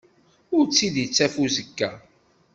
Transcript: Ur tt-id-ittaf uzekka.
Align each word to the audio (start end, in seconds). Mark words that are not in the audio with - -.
Ur 0.55 0.63
tt-id-ittaf 0.67 1.33
uzekka. 1.43 1.89